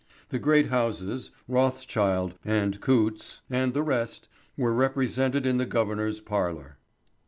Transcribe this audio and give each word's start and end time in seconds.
The 0.29 0.39
great 0.39 0.69
houses, 0.69 1.29
Rothschild, 1.47 2.33
and 2.43 2.81
Coutts, 2.81 3.41
and 3.51 3.75
the 3.75 3.83
rest, 3.83 4.27
were 4.57 4.73
represented 4.73 5.45
in 5.45 5.57
the 5.57 5.67
governor's 5.67 6.19
parlour. 6.19 6.77